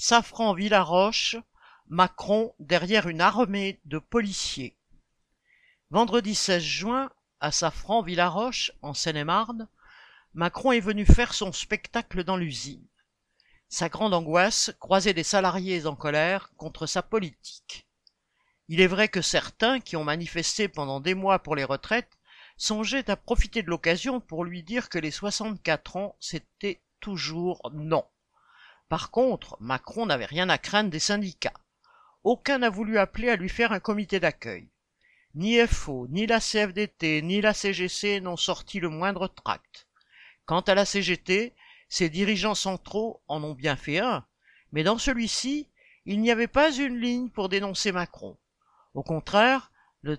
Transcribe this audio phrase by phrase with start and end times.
[0.00, 1.34] Safran Villaroche,
[1.88, 4.76] Macron derrière une armée de policiers.
[5.90, 9.66] Vendredi 16 juin, à Safran Villaroche, en Seine-et-Marne,
[10.34, 12.86] Macron est venu faire son spectacle dans l'usine.
[13.68, 17.88] Sa grande angoisse, croiser des salariés en colère contre sa politique.
[18.68, 22.20] Il est vrai que certains, qui ont manifesté pendant des mois pour les retraites,
[22.56, 28.04] songeaient à profiter de l'occasion pour lui dire que les 64 ans, c'était toujours non.
[28.88, 31.60] Par contre, Macron n'avait rien à craindre des syndicats.
[32.24, 34.68] Aucun n'a voulu appeler à lui faire un comité d'accueil.
[35.34, 39.86] Ni FO, ni la CFDT, ni la CGC n'ont sorti le moindre tract.
[40.46, 41.54] Quant à la CGT,
[41.88, 44.26] ses dirigeants centraux en ont bien fait un,
[44.72, 45.68] mais dans celui-ci,
[46.06, 48.36] il n'y avait pas une ligne pour dénoncer Macron.
[48.94, 49.70] Au contraire,
[50.02, 50.16] le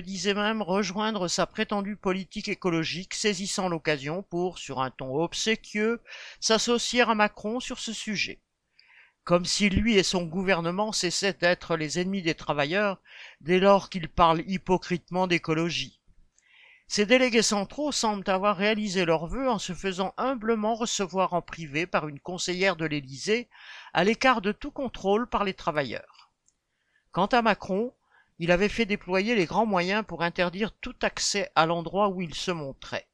[0.00, 6.00] disait même rejoindre sa prétendue politique écologique, saisissant l'occasion pour, sur un ton obséquieux,
[6.40, 8.40] s'associer à Macron sur ce sujet.
[9.24, 13.00] Comme si lui et son gouvernement cessaient d'être les ennemis des travailleurs
[13.40, 16.00] dès lors qu'ils parlent hypocritement d'écologie.
[16.88, 21.86] Ces délégués centraux semblent avoir réalisé leur vœu en se faisant humblement recevoir en privé
[21.86, 23.48] par une conseillère de l'Élysée,
[23.94, 26.32] à l'écart de tout contrôle par les travailleurs.
[27.12, 27.94] Quant à Macron,
[28.38, 32.34] il avait fait déployer les grands moyens pour interdire tout accès à l'endroit où il
[32.34, 33.08] se montrait.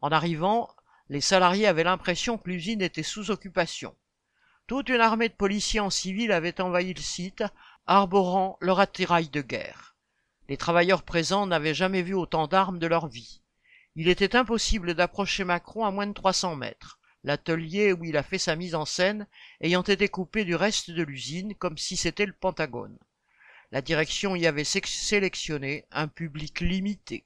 [0.00, 0.68] En arrivant,
[1.08, 3.94] les salariés avaient l'impression que l'usine était sous occupation.
[4.66, 7.42] Toute une armée de policiers en civil avait envahi le site,
[7.86, 9.96] arborant leur attirail de guerre.
[10.48, 13.42] Les travailleurs présents n'avaient jamais vu autant d'armes de leur vie.
[13.96, 18.38] Il était impossible d'approcher Macron à moins de 300 mètres, l'atelier où il a fait
[18.38, 19.26] sa mise en scène
[19.60, 22.98] ayant été coupé du reste de l'usine comme si c'était le Pentagone.
[23.72, 27.24] La direction y avait sélectionné un public limité.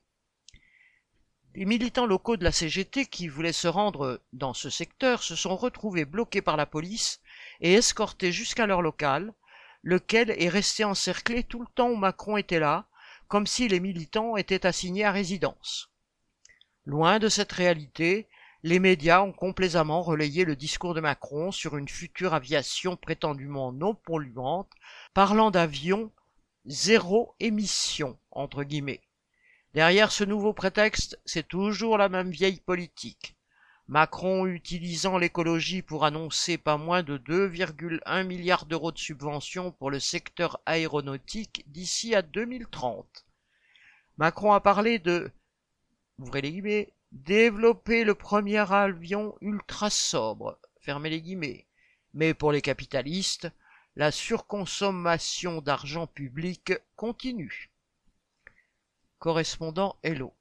[1.54, 5.56] Les militants locaux de la CGT qui voulaient se rendre dans ce secteur se sont
[5.56, 7.20] retrouvés bloqués par la police
[7.62, 9.32] et escortés jusqu'à leur local,
[9.82, 12.88] lequel est resté encerclé tout le temps où Macron était là,
[13.28, 15.90] comme si les militants étaient assignés à résidence.
[16.84, 18.28] Loin de cette réalité,
[18.62, 23.94] les médias ont complaisamment relayé le discours de Macron sur une future aviation prétendument non
[23.94, 24.70] polluante,
[25.14, 26.12] parlant d'avions
[26.66, 29.02] zéro émission, entre guillemets.
[29.74, 33.36] Derrière ce nouveau prétexte, c'est toujours la même vieille politique.
[33.86, 40.00] Macron utilisant l'écologie pour annoncer pas moins de 2,1 milliards d'euros de subventions pour le
[40.00, 43.26] secteur aéronautique d'ici à 2030.
[44.16, 45.30] Macron a parlé de,
[46.18, 51.66] guillemets, développer le premier avion ultra sobre, fermez les guillemets.
[52.14, 53.50] Mais pour les capitalistes,
[53.96, 57.70] la surconsommation d'argent public continue.
[59.18, 60.34] Correspondant Hello.